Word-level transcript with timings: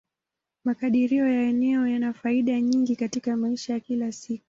Makadirio 0.63 1.27
ya 1.27 1.41
eneo 1.43 1.87
yana 1.87 2.13
faida 2.13 2.61
nyingi 2.61 2.95
katika 2.95 3.35
maisha 3.37 3.73
ya 3.73 3.79
kila 3.79 4.11
siku. 4.11 4.39